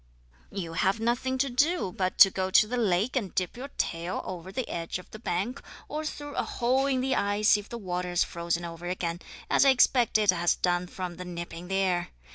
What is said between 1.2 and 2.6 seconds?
to do but to go